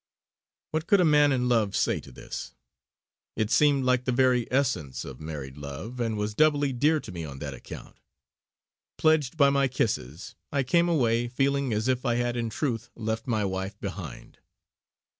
[0.71, 2.55] What could a man in love say to this?
[3.35, 7.23] It seemed like the very essence of married love, and was doubly dear to me
[7.23, 7.99] on that account.
[8.97, 13.27] Pledged by my kisses I came away, feeling as if I had in truth left
[13.27, 14.39] my wife behind.